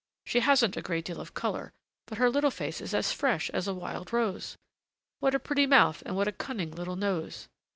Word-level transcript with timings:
"She 0.25 0.39
hasn't 0.39 0.75
a 0.75 0.81
great 0.81 1.05
deal 1.05 1.21
of 1.21 1.35
color, 1.35 1.73
but 2.07 2.17
her 2.17 2.27
little 2.27 2.49
face 2.49 2.81
is 2.81 2.95
as 2.95 3.11
fresh 3.11 3.51
as 3.51 3.67
a 3.67 3.73
wild 3.75 4.11
rose! 4.11 4.55
What 5.19 5.35
a 5.35 5.39
pretty 5.39 5.67
mouth 5.67 6.01
and 6.07 6.15
what 6.15 6.27
a 6.27 6.31
cunning 6.31 6.71
little 6.71 6.95
nose! 6.95 7.47